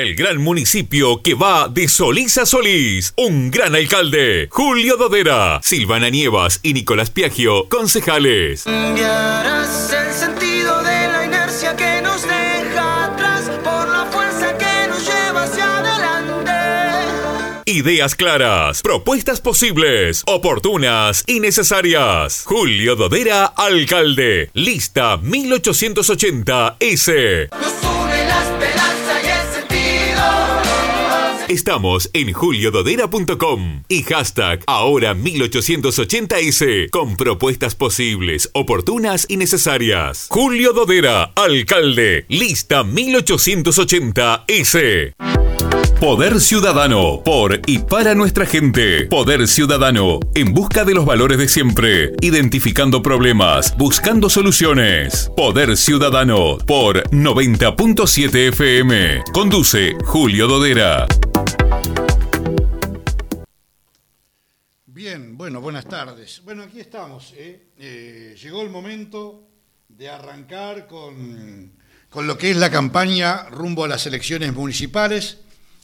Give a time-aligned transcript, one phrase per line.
[0.00, 3.12] para el gran municipio que va de Solís a Solís.
[3.16, 8.62] Un gran alcalde, Julio Dodera, Silvana Nievas y Nicolás Piagio, concejales.
[8.64, 15.06] Cambiarás el sentido de la inercia que nos deja atrás por la fuerza que nos
[15.06, 16.52] lleva hacia adelante.
[17.66, 22.44] Ideas claras, propuestas posibles, oportunas y necesarias.
[22.46, 24.50] Julio Dodera, alcalde.
[24.54, 27.48] Lista 1880 S.
[27.52, 29.39] Nos une la esperanza y el.
[31.50, 40.28] Estamos en juliododera.com y hashtag ahora 1880S con propuestas posibles, oportunas y necesarias.
[40.30, 45.14] Julio Dodera, alcalde, lista 1880S.
[46.00, 49.06] Poder Ciudadano, por y para nuestra gente.
[49.06, 55.32] Poder Ciudadano, en busca de los valores de siempre, identificando problemas, buscando soluciones.
[55.36, 59.24] Poder Ciudadano, por 90.7 FM.
[59.32, 61.08] Conduce Julio Dodera.
[65.00, 66.42] Bien, bueno, buenas tardes.
[66.44, 67.32] Bueno, aquí estamos.
[67.34, 67.68] ¿eh?
[67.78, 69.48] Eh, llegó el momento
[69.88, 71.72] de arrancar con,
[72.10, 75.38] con lo que es la campaña rumbo a las elecciones municipales.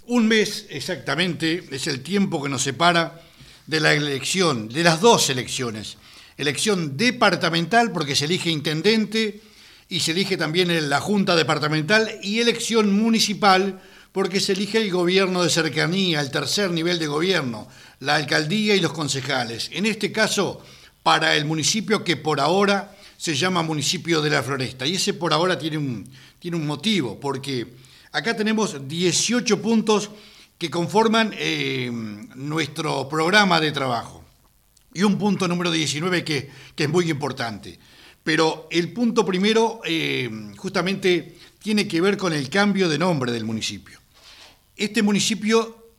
[0.04, 3.22] Un mes exactamente es el tiempo que nos separa
[3.66, 5.96] de la elección, de las dos elecciones.
[6.36, 9.40] Elección departamental porque se elige intendente
[9.88, 13.80] y se elige también la Junta Departamental y elección municipal
[14.16, 17.68] porque se elige el gobierno de cercanía, el tercer nivel de gobierno,
[18.00, 19.68] la alcaldía y los concejales.
[19.74, 20.62] En este caso,
[21.02, 24.86] para el municipio que por ahora se llama municipio de la Floresta.
[24.86, 27.74] Y ese por ahora tiene un, tiene un motivo, porque
[28.10, 30.08] acá tenemos 18 puntos
[30.56, 31.90] que conforman eh,
[32.36, 34.24] nuestro programa de trabajo.
[34.94, 37.78] Y un punto número 19 que, que es muy importante.
[38.24, 43.44] Pero el punto primero eh, justamente tiene que ver con el cambio de nombre del
[43.44, 44.05] municipio.
[44.76, 45.94] Este municipio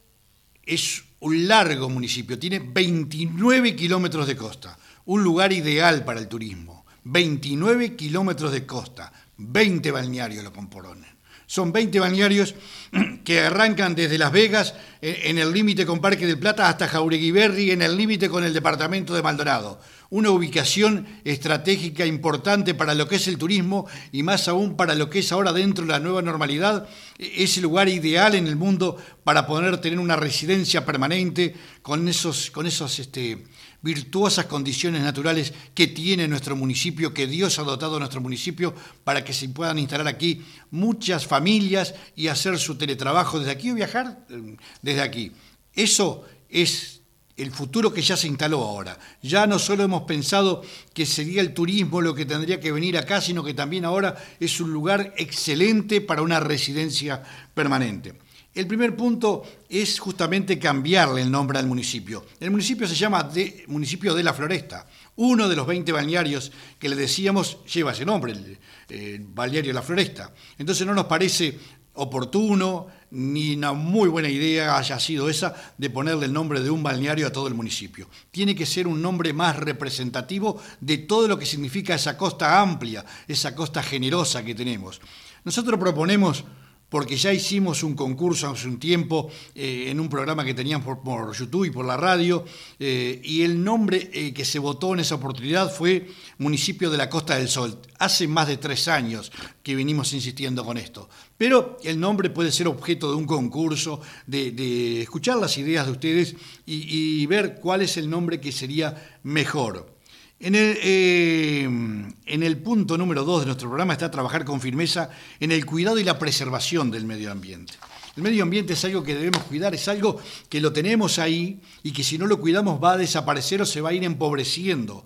[0.64, 6.86] es un largo municipio, tiene 29 kilómetros de costa, un lugar ideal para el turismo.
[7.04, 11.18] 29 kilómetros de costa, 20 balnearios lo componen.
[11.48, 12.54] Son 20 balnearios
[13.24, 17.82] que arrancan desde Las Vegas, en el límite con Parque del Plata, hasta Jaureguiberri, en
[17.82, 19.80] el límite con el departamento de Maldonado.
[20.10, 25.10] Una ubicación estratégica importante para lo que es el turismo y más aún para lo
[25.10, 26.88] que es ahora dentro de la nueva normalidad.
[27.18, 32.52] Es el lugar ideal en el mundo para poder tener una residencia permanente con esos,
[32.52, 33.44] con esos este,
[33.82, 39.24] virtuosas condiciones naturales que tiene nuestro municipio, que Dios ha dotado a nuestro municipio para
[39.24, 40.42] que se puedan instalar aquí
[40.72, 45.32] muchas familias y hacer su teletrabajo desde aquí o viajar eh, desde aquí.
[45.74, 46.97] Eso es
[47.38, 48.98] el futuro que ya se instaló ahora.
[49.22, 53.22] Ya no solo hemos pensado que sería el turismo lo que tendría que venir acá,
[53.22, 58.16] sino que también ahora es un lugar excelente para una residencia permanente.
[58.56, 62.26] El primer punto es justamente cambiarle el nombre al municipio.
[62.40, 64.88] El municipio se llama de, Municipio de la Floresta.
[65.18, 68.58] Uno de los 20 balnearios que le decíamos lleva ese nombre, el,
[68.90, 70.34] el Balneario La Floresta.
[70.58, 71.60] Entonces no nos parece
[71.98, 76.84] oportuno ni una muy buena idea haya sido esa de ponerle el nombre de un
[76.84, 78.10] balneario a todo el municipio.
[78.32, 83.06] Tiene que ser un nombre más representativo de todo lo que significa esa costa amplia,
[83.28, 85.00] esa costa generosa que tenemos.
[85.44, 86.44] Nosotros proponemos
[86.90, 91.36] porque ya hicimos un concurso hace un tiempo eh, en un programa que teníamos por,
[91.36, 92.46] YouTube y por la radio,
[92.80, 97.10] eh, y el nombre eh, que se votó en esa oportunidad fue Municipio de la
[97.10, 97.80] Costa del Sol.
[98.00, 99.32] Hace más de tres años
[99.64, 101.10] que venimos insistiendo con esto.
[101.38, 106.36] Pero el nombre puede ser objeto de un concurso, de, escuchar las ideas de ustedes
[106.66, 109.97] y ver cuál es el nombre que sería mejor.
[110.40, 115.10] En el, eh, en el, punto número dos de nuestro programa está trabajar con firmeza
[115.40, 117.74] en el cuidado y la preservación del medio ambiente.
[118.16, 121.92] El medio ambiente es algo que debemos cuidar, es algo que lo tenemos ahí y
[121.92, 125.06] que si no lo cuidamos va a desaparecer o se va a ir empobreciendo.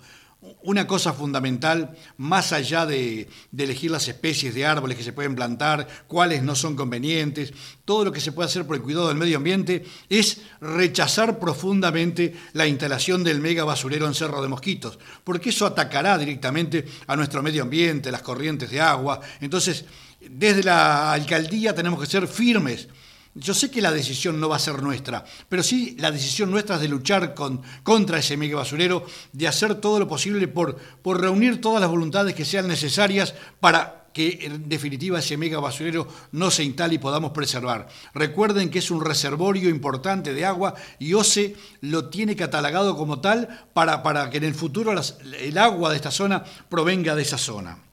[0.64, 5.88] Una cosa fundamental, más allá de, elegir las especies de árboles que se pueden plantar,
[6.08, 7.54] cuáles no son convenientes,
[7.86, 12.34] todo lo que se puede hacer por el cuidado del medio ambiente, es rechazar profundamente
[12.54, 17.44] la instalación del mega basurero en Cerro de Mosquitos, porque eso atacará directamente a nuestro
[17.44, 19.22] medio ambiente, las corrientes de agua.
[19.42, 19.86] Entonces,
[20.28, 22.88] desde la alcaldía tenemos que ser firmes
[23.34, 26.76] yo sé que la decisión no va a ser nuestra, pero sí la decisión nuestra
[26.76, 31.62] es de luchar con, contra ese mega basurero, de hacer todo lo posible por, reunir
[31.62, 36.66] todas las voluntades que sean necesarias para que en definitiva ese mega basurero no se
[36.66, 37.88] instale y podamos preservar.
[38.14, 43.68] Recuerden que es un reservorio importante de agua y OCE lo tiene catalogado como tal
[43.74, 44.94] para, para que en el futuro
[45.40, 47.91] el agua de esta zona provenga de esa zona.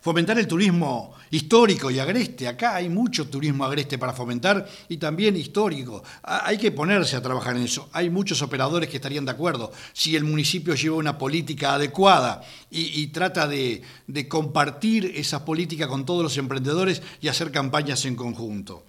[0.00, 2.48] Fomentar el turismo histórico y agreste.
[2.48, 6.02] Acá hay mucho turismo agreste para fomentar y también histórico.
[6.22, 7.88] Hay que ponerse a trabajar en eso.
[7.92, 9.72] Hay muchos operadores que estarían de acuerdo.
[9.92, 13.82] Si el municipio lleva una política adecuada y, trata de,
[14.28, 18.84] compartir esa política con todos los emprendedores y hacer campañas en conjunto.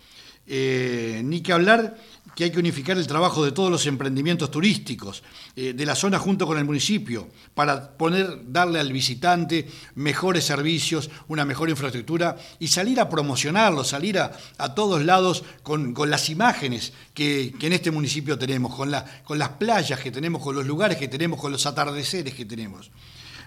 [0.52, 1.96] Eh, ni que hablar
[2.36, 5.22] que hay que unificar el trabajo de todos los emprendimientos turísticos
[5.56, 11.12] eh, de la zona junto con el municipio para poner, darle al visitante mejores servicios,
[11.28, 14.32] una mejor infraestructura y salir a promocionarlo, salir a,
[14.74, 20.00] todos lados con, las imágenes que, en este municipio tenemos, con, la, con las playas
[20.00, 22.90] que tenemos, con los lugares que tenemos, con los atardeceres que tenemos.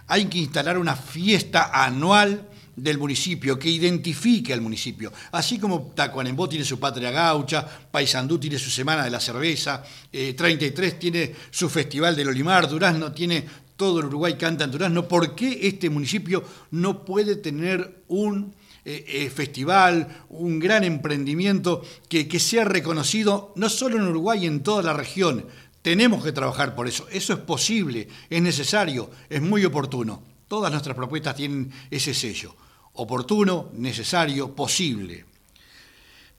[0.07, 5.13] Hay que instalar una fiesta anual del municipio, que identifique al municipio.
[5.33, 10.93] Así como Tacuarembó tiene su patria gaucha, Paysandú tiene su semana de la cerveza, 33
[10.93, 13.45] eh, tiene su festival del Olimar, Durazno tiene
[13.77, 15.09] todo el Uruguay canta en Durazno.
[15.09, 18.55] ¿Por qué este municipio no puede tener un
[18.85, 24.63] eh, eh, festival, un gran emprendimiento que, que sea reconocido no solo en Uruguay, en
[24.63, 25.47] toda la región?
[25.83, 27.07] Tenemos que trabajar por eso.
[27.11, 30.23] Eso es posible, es necesario, es muy oportuno.
[30.47, 32.55] Todas nuestras propuestas tienen ese sello
[32.95, 35.25] oportuno, necesario, posible.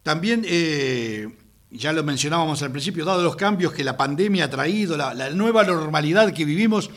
[0.03, 1.27] También, eh,
[1.71, 5.29] ya lo mencionábamos al principio, dado los cambios que la pandemia ha traído, la, la
[5.29, 6.89] nueva normalidad que vivimos,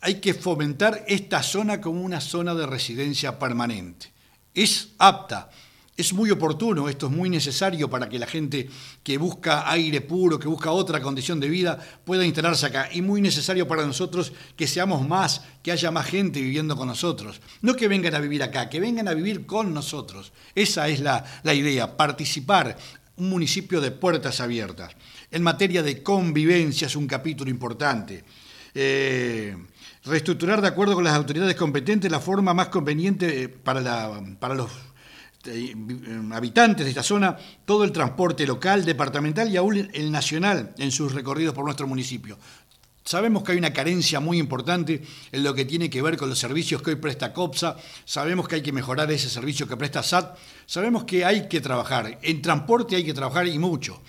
[0.00, 4.12] hay que fomentar esta zona como una zona de residencia permanente.
[4.54, 5.50] Es apta
[5.94, 8.68] es muy oportuno, esto es muy necesario para que la gente
[9.02, 12.88] que busca aire puro, que busca otra condición de vida, pueda instalarse acá.
[12.92, 17.42] Y muy necesario para nosotros que seamos más, que haya más gente viviendo con nosotros.
[17.60, 20.32] No que vengan a vivir acá, que vengan a vivir con nosotros.
[20.54, 22.78] Esa es la, idea, participar,
[23.16, 24.92] un municipio de puertas abiertas.
[25.30, 28.24] En materia de convivencia es un capítulo importante.
[28.74, 29.54] Eh,
[30.04, 34.70] reestructurar de acuerdo con las autoridades competentes la forma más conveniente para, la, para los
[35.44, 35.74] este,
[36.32, 41.12] habitantes de esta zona todo el transporte local, departamental y aún el nacional en sus
[41.12, 42.38] recorridos por nuestro municipio.
[43.04, 45.02] Sabemos que hay una carencia muy importante
[45.32, 48.54] en lo que tiene que ver con los servicios que hoy presta COPSA, sabemos que
[48.54, 52.94] hay que mejorar ese servicio que presta SAT, sabemos que hay que trabajar, en transporte
[52.94, 54.00] hay que trabajar y mucho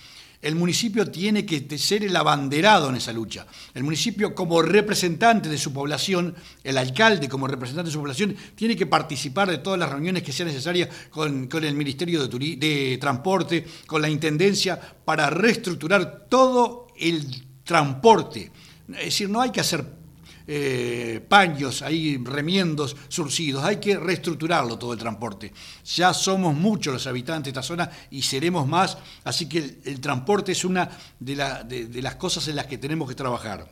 [0.44, 3.46] el municipio tiene que ser el abanderado en esa lucha.
[3.72, 8.76] El municipio como representante de su población, el alcalde como representante de su población, tiene
[8.76, 13.64] que participar de todas las reuniones que sean necesarias con, el Ministerio de, de Transporte,
[13.86, 17.24] con la Intendencia, para reestructurar todo el
[17.64, 18.52] transporte.
[18.90, 20.03] Es decir, no hay que hacer
[20.46, 23.64] eh, paños ahí, remiendos surcidos.
[23.64, 25.52] Hay que reestructurarlo todo el transporte.
[25.96, 30.52] Ya somos muchos los habitantes de esta zona y seremos más, así que el, transporte
[30.52, 33.66] es una de, las cosas en las que tenemos que trabajar.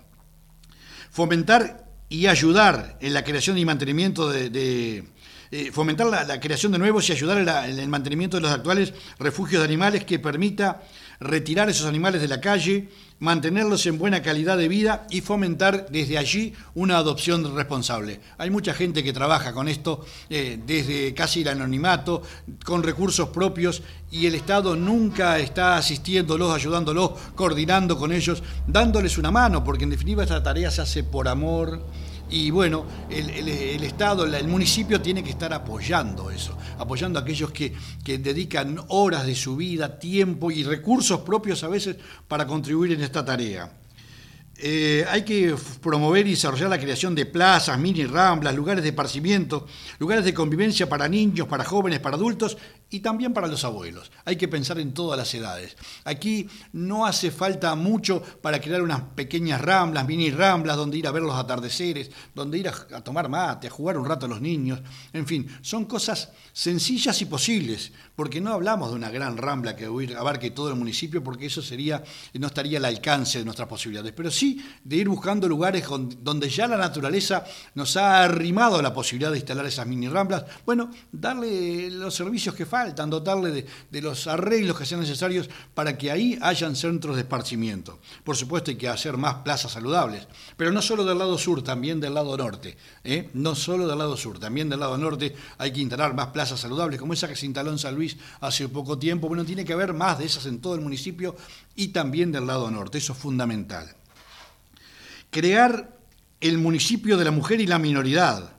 [1.10, 5.04] Fomentar y ayudar en la creación y mantenimiento de,
[5.50, 9.60] eh, fomentar la, creación de nuevos y ayudar en, el mantenimiento de los actuales refugios
[9.60, 10.82] de animales que permita
[11.22, 12.88] retirar esos animales de la calle,
[13.19, 18.20] mantenerlos en buena calidad de vida y fomentar desde allí una adopción responsable.
[18.38, 22.22] Hay mucha gente que trabaja con esto eh, desde casi el anonimato,
[22.64, 29.30] con recursos propios y el Estado nunca está asistiéndolos, ayudándolos, coordinando con ellos, dándoles una
[29.30, 31.86] mano, porque en definitiva esta tarea se hace por amor
[32.32, 37.74] y bueno, el, Estado, el municipio tiene que estar apoyando eso, apoyando a aquellos que,
[38.03, 41.96] que dedican horas de su vida, tiempo y recursos propios a veces
[42.27, 43.70] para contribuir en esta tarea.
[44.56, 49.67] Eh, hay que promover y desarrollar la creación de plazas, mini ramblas, lugares de esparcimiento,
[49.98, 52.56] lugares de convivencia para niños, para jóvenes, para adultos
[52.93, 54.13] y también para los abuelos.
[54.27, 55.77] Hay que pensar en todas las edades.
[56.05, 61.11] Aquí no hace falta mucho para crear unas pequeñas ramblas, mini ramblas, donde ir a
[61.11, 64.81] ver los atardeceres, donde ir a, tomar mate, a jugar un rato a los niños.
[65.15, 69.86] En fin, son cosas sencillas y posibles, porque no hablamos de una gran rambla que
[70.17, 74.31] abarque todo el municipio, porque eso sería, no estaría al alcance de nuestras posibilidades, pero
[74.31, 75.84] sí de ir buscando lugares
[76.22, 80.44] donde ya la naturaleza nos ha arrimado la posibilidad de instalar esas mini ramblas.
[80.64, 86.12] Bueno, darle los servicios que faltan dotarle de, los arreglos que sean necesarios para que
[86.12, 87.98] ahí hayan centros de esparcimiento.
[88.22, 91.98] Por supuesto hay que hacer más plazas saludables, pero no solo del lado sur, también
[91.98, 92.76] del lado norte.
[93.02, 93.31] ¿eh?
[93.34, 97.00] No solo del lado sur, también del lado norte hay que instalar más plazas saludables,
[97.00, 99.28] como esa que se instaló en San Luis hace poco tiempo.
[99.28, 101.36] Bueno, tiene que haber más de esas en todo el municipio
[101.74, 103.94] y también del lado norte, eso es fundamental.
[105.31, 105.96] Crear
[106.40, 108.52] el municipio de la mujer y la minoridad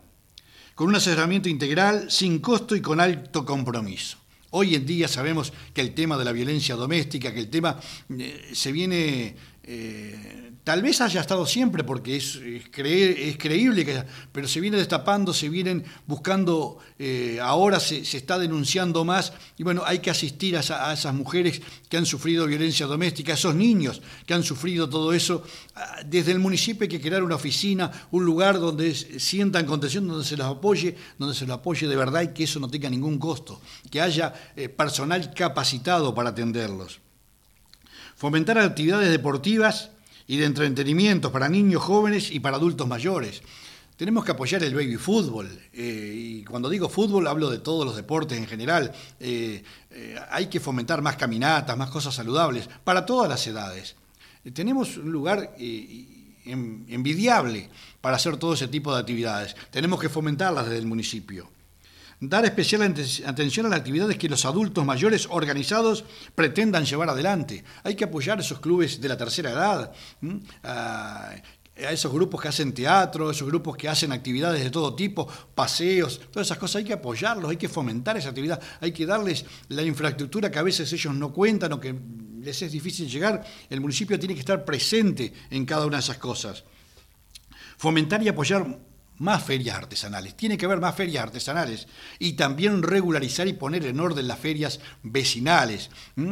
[0.76, 4.18] con un asesoramiento integral, sin costo y con alto compromiso.
[4.56, 7.80] Hoy en día sabemos que el tema de la violencia doméstica, que el tema
[8.10, 14.48] eh, se viene eh, tal vez haya estado siempre, porque es, es, creíble, que, pero
[14.48, 20.00] se viene destapando, se vienen buscando, eh, ahora se, está denunciando más, y bueno, hay
[20.00, 20.60] que asistir a,
[20.94, 25.44] esas mujeres que han sufrido violencia doméstica, a esos niños que han sufrido todo eso.
[25.76, 30.26] Ah, desde el municipio hay que crear una oficina, un lugar donde sientan contención, donde
[30.26, 33.18] se los apoye, donde se los apoye de verdad y que eso no tenga ningún
[33.18, 37.00] costo, que haya eh, personal capacitado para atenderlos
[38.24, 39.90] fomentar actividades deportivas
[40.28, 43.42] y de entretenimiento para niños jóvenes y para adultos mayores.
[43.98, 45.50] Tenemos que apoyar el baby fútbol.
[45.74, 48.94] Eh, y cuando digo fútbol hablo de todos los deportes en general.
[49.20, 49.62] Eh,
[49.92, 53.98] eh, hay que fomentar más caminatas, más cosas saludables para todas las edades.
[54.54, 59.54] tenemos un lugar envidiable para hacer todo ese tipo de actividades.
[59.70, 61.50] Tenemos que fomentarlas desde el municipio
[62.30, 67.64] dar especial atención a las actividades que los adultos mayores organizados pretendan llevar adelante.
[67.84, 69.92] Hay que apoyar a esos clubes de la tercera edad,
[70.64, 71.36] a,
[71.76, 76.48] esos grupos que hacen teatro, esos grupos que hacen actividades de todo tipo, paseos, todas
[76.48, 76.78] esas cosas.
[76.78, 80.64] Hay que apoyarlos, hay que fomentar esa actividad, hay que darles la infraestructura que a
[80.64, 81.96] veces ellos no cuentan o que
[82.42, 83.44] les es difícil llegar.
[83.70, 86.64] El municipio tiene que estar presente en cada una de esas cosas.
[87.78, 88.66] Fomentar y apoyar
[89.24, 91.88] más ferias artesanales, tiene que haber más ferias artesanales
[92.20, 95.90] y también regularizar y poner en orden las ferias vecinales,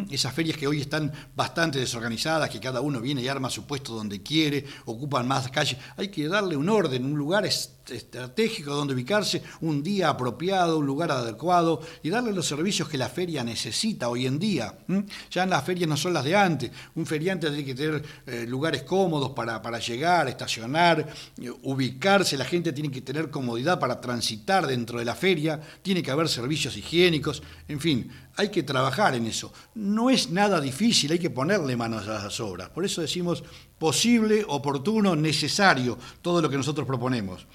[0.09, 3.95] esas ferias que hoy están bastante desorganizadas, que cada uno viene y arma su puesto
[3.95, 7.45] donde quiere, ocupan más calles, hay que darle un orden, un lugar
[7.91, 13.09] estratégico donde ubicarse, un día apropiado, un lugar adecuado y darle los servicios que la
[13.09, 14.73] feria necesita hoy en día.
[15.29, 18.45] Ya en las ferias no son las de antes, un feriante tiene que tener eh,
[18.47, 21.07] lugares cómodos para, para llegar, estacionar,
[21.41, 26.03] eh, ubicarse, la gente tiene que tener comodidad para transitar dentro de la feria, tiene
[26.03, 29.51] que haber servicios higiénicos, en fin, hay que trabajar en eso.
[29.75, 32.69] No es nada difícil, hay que ponerle manos a las obras.
[32.69, 33.43] Por eso decimos
[33.77, 37.45] posible, oportuno, necesario, todo lo que nosotros proponemos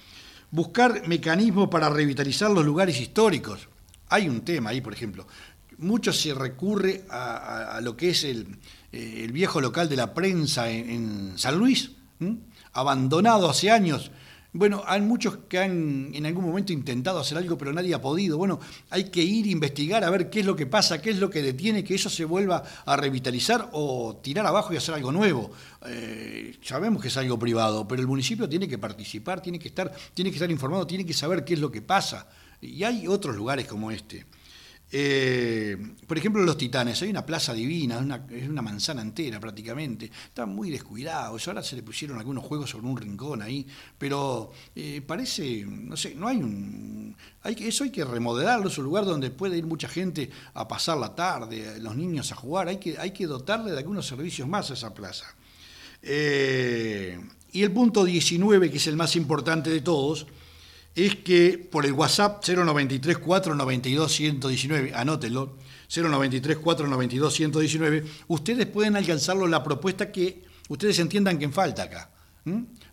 [0.51, 3.67] buscar mecanismos para revitalizar los lugares históricos.
[4.09, 5.27] Hay un tema ahí, por ejemplo.
[5.77, 8.57] Mucho se recurre a, lo que es el,
[8.91, 11.91] eh, viejo local de la prensa en, San Luis,
[12.73, 14.11] abandonado hace años
[14.53, 18.37] bueno, hay muchos que han en algún momento intentado hacer algo, pero nadie ha podido.
[18.37, 21.19] Bueno, hay que ir a investigar a ver qué es lo que pasa, qué es
[21.19, 25.11] lo que detiene que eso se vuelva a revitalizar o tirar abajo y hacer algo
[25.11, 25.51] nuevo.
[25.85, 29.93] Eh, sabemos que es algo privado, pero el municipio tiene que participar, tiene que estar,
[30.13, 32.27] tiene que estar informado, tiene que saber qué es lo que pasa.
[32.61, 34.25] Y hay otros lugares como este.
[34.89, 35.77] Eh,
[36.07, 40.69] por ejemplo, los Titanes, hay una plaza divina, es una manzana entera prácticamente, están muy
[40.69, 43.67] descuidados, ahora se le pusieron algunos juegos sobre un rincón ahí,
[43.97, 47.15] pero eh, parece, no sé, no hay un...
[47.43, 50.97] Hay, eso hay que remodelarlo, es un lugar donde puede ir mucha gente a pasar
[50.97, 54.71] la tarde, los niños a jugar, hay que, hay que dotarle de algunos servicios más
[54.71, 55.25] a esa plaza.
[56.01, 57.19] Eh,
[57.51, 60.27] y el punto 19, que es el más importante de todos,
[61.05, 65.55] es que por el WhatsApp 093 492 119, anótelo,
[65.95, 72.09] 093 492 119, ustedes pueden alcanzarlo la propuesta que ustedes entiendan que falta acá.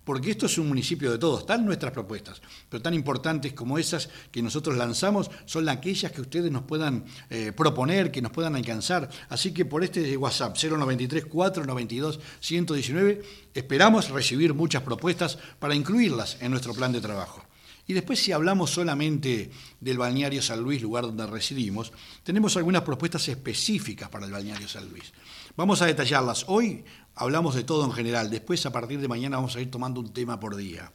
[0.04, 4.10] Porque esto es un municipio de todos, están nuestras propuestas, pero tan importantes como esas
[4.30, 9.08] que nosotros lanzamos son aquellas que ustedes nos puedan eh, proponer, que nos puedan alcanzar.
[9.30, 13.22] Así que por este WhatsApp 093 492 119
[13.54, 17.42] esperamos recibir muchas propuestas para incluirlas en nuestro plan de trabajo.
[17.86, 19.50] Y después si hablamos solamente
[19.80, 24.88] del balneario San Luis, lugar donde residimos, tenemos algunas propuestas específicas para el balneario San
[24.88, 25.12] Luis.
[25.56, 26.44] Vamos a detallarlas.
[26.48, 30.00] Hoy hablamos de todo en general, después a partir de mañana vamos a ir tomando
[30.00, 30.90] un tema por día.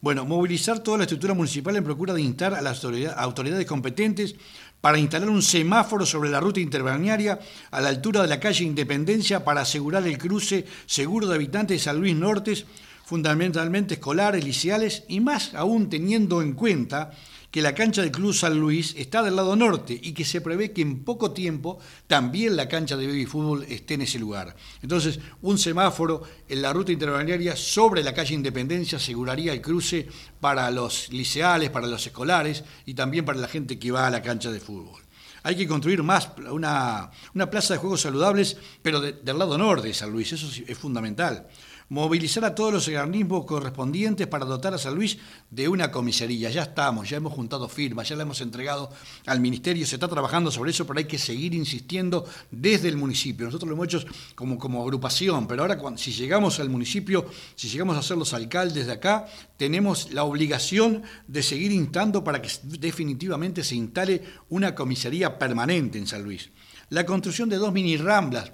[0.00, 4.34] Bueno, movilizar toda la estructura municipal en procura de instar a las autoridades competentes
[4.80, 7.38] para instalar un semáforo sobre la ruta interbalnearia
[7.70, 11.84] a la altura de la calle Independencia para asegurar el cruce seguro de habitantes de
[11.84, 12.66] San Luis Nortes
[13.12, 17.10] fundamentalmente escolares, liceales y más aún teniendo en cuenta
[17.50, 20.72] que la cancha del Club San Luis está del lado norte y que se prevé
[20.72, 24.56] que en poco tiempo también la cancha de baby fútbol esté en ese lugar.
[24.80, 30.08] Entonces, un semáforo en la ruta interbalnearia sobre la calle Independencia aseguraría el cruce
[30.40, 34.22] para los liceales, para los escolares y también para la gente que va a la
[34.22, 35.02] cancha de fútbol.
[35.42, 37.10] Hay que construir más una,
[37.50, 41.46] plaza de juegos saludables, pero del lado norte de San Luis, eso es fundamental
[41.92, 45.18] movilizar a todos los organismos correspondientes para dotar a San Luis
[45.50, 46.48] de una comisaría.
[46.48, 48.88] Ya estamos, ya hemos juntado firmas, ya la hemos entregado
[49.26, 53.44] al ministerio, se está trabajando sobre eso, pero hay que seguir insistiendo desde el municipio.
[53.44, 57.68] Nosotros lo hemos hecho como, como agrupación, pero ahora cuando, si llegamos al municipio, si
[57.68, 59.26] llegamos a ser los alcaldes de acá,
[59.58, 66.06] tenemos la obligación de seguir instando para que definitivamente se instale una comisaría permanente en
[66.06, 66.48] San Luis.
[66.88, 68.50] La construcción de dos mini ramblas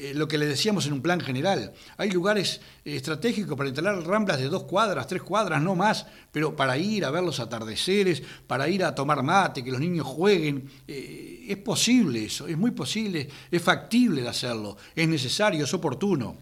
[0.00, 1.72] eh, lo que le decíamos en un plan general.
[1.96, 6.54] Hay lugares eh, estratégicos para instalar ramblas de dos cuadras, tres cuadras, no más, pero
[6.54, 10.70] para ir a ver los atardeceres, para ir a tomar mate, que los niños jueguen.
[10.86, 16.36] Eh, es posible eso, es muy posible, es factible hacerlo, es necesario, es oportuno.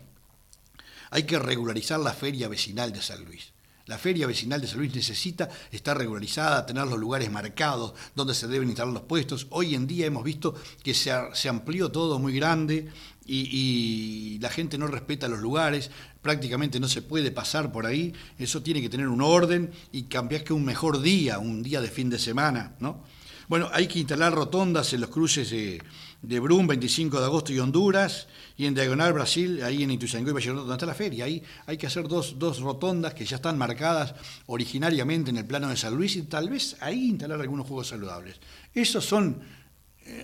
[1.13, 3.55] Hay que regularizar la feria vecinal de San Luis.
[3.87, 8.49] La feria vecinal de San Luis necesita estar regularizada, tener los lugares marcados donde se
[8.49, 9.47] deben instalar los puestos.
[9.51, 12.91] Hoy en día hemos visto que se amplió todo muy grande
[13.27, 15.91] y, la gente no respeta los lugares,
[16.23, 18.13] prácticamente no se puede pasar por ahí.
[18.39, 21.89] Eso tiene que tener un orden y cambiar que un mejor día, un día de
[21.89, 23.03] fin de semana, ¿no?
[23.49, 25.81] Bueno, hay que instalar rotondas en los cruces de,
[26.23, 30.33] de Brum, 25 de agosto y Honduras, y en Diagonal Brasil, ahí en Ituzaingó y
[30.33, 31.27] Valle donde está la feria.
[31.27, 34.15] Ahí hay que hacer dos, dos, rotondas que ya están marcadas
[34.47, 38.37] originariamente en el plano de San Luis y tal vez ahí instalar algunos juegos saludables.
[38.75, 39.41] Esos son,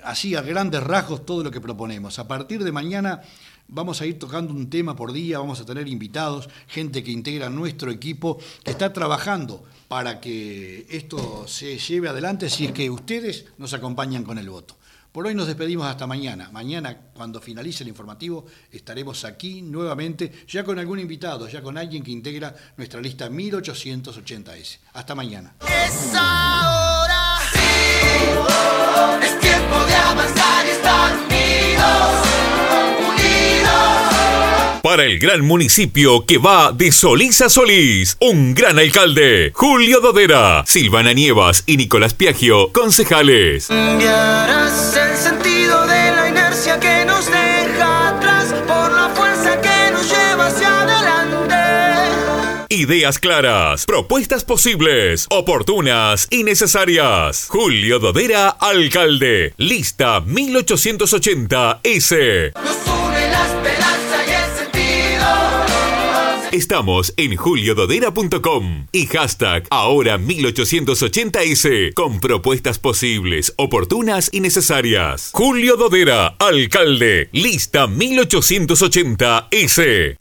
[0.05, 2.19] así a grandes rasgos, todo lo que proponemos.
[2.19, 3.23] A partir de mañana
[3.69, 7.49] vamos a ir tocando un tema por día, vamos a tener invitados, gente que integra
[7.51, 13.47] nuestro equipo, que está trabajando para que esto se lleve adelante si es que ustedes
[13.59, 14.77] nos acompañan con el voto.
[15.13, 16.49] Por hoy nos despedimos hasta mañana.
[16.53, 22.03] Mañana, cuando finalice el informativo, estaremos aquí nuevamente, ya con algún invitado, ya con alguien
[22.03, 24.79] que integra nuestra lista 1880S.
[24.95, 25.55] Hasta mañana.
[25.61, 27.59] Es ahora, sí,
[29.23, 32.27] es tiempo de avanzar y estar unidos,
[33.09, 33.71] unidos.
[34.83, 40.65] Para el gran municipio que va de Solís a Solís, un gran alcalde, Julio Dodera,
[40.67, 43.69] Silvana Nievas y Nicolás Piagio, concejales.
[43.69, 45.02] Cambiarás
[52.83, 57.47] Ideas claras, propuestas posibles, oportunas y necesarias.
[57.49, 59.55] Julio Dodera, alcalde.
[59.57, 62.53] Lista 1880S.
[62.55, 65.27] Nos une la esperanza y el sentido.
[66.51, 75.31] Estamos en juliododera.com y hashtag ahora 1880S con propuestas posibles, oportunas y necesarias.
[75.33, 77.29] Julio Dodera, alcalde.
[77.31, 80.11] Lista 1880S.